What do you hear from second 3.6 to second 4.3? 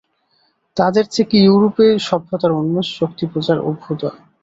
অভ্যুদয়।